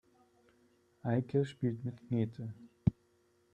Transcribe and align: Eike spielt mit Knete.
Eike 1.03 1.45
spielt 1.45 1.85
mit 1.85 1.95
Knete. 2.07 2.51